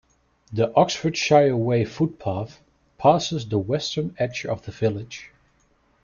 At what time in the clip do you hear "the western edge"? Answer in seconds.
3.47-4.47